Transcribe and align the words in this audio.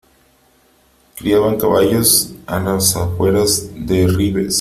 Criaban 1.15 1.59
caballos 1.59 2.33
a 2.47 2.59
las 2.59 2.95
afueras 2.95 3.69
de 3.75 4.07
Ribes. 4.07 4.49